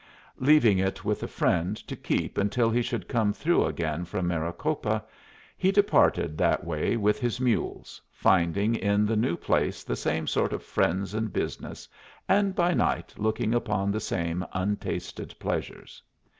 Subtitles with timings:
[0.39, 5.03] Leaving it with a friend to keep until he should come through again from Maricopa,
[5.55, 10.53] he departed that way with his mules, finding in the new place the same sort
[10.53, 11.87] of friends and business,
[12.27, 16.01] and by night looking upon the same untasted pleasures.